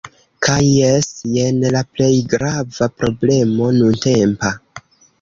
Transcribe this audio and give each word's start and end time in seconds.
Kaj 0.45 0.55
jes, 0.67 1.09
jen 1.35 1.61
la 1.77 1.85
plej 1.97 2.11
grava 2.33 2.91
problemo 3.03 3.73
nuntempa 3.81 4.57